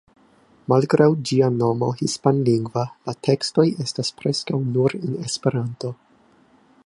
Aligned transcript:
Malgraŭ 0.71 1.09
ĝia 1.31 1.49
nomo 1.57 1.89
hispanlingva, 1.99 2.87
la 3.09 3.15
tekstoj 3.29 3.67
estas 3.87 4.11
preskaŭ 4.23 4.61
nur 4.75 4.97
en 5.01 5.19
Esperanto. 5.29 5.95